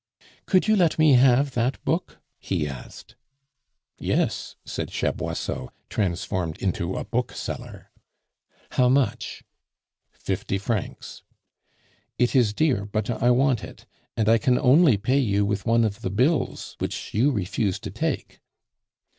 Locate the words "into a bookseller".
6.57-7.91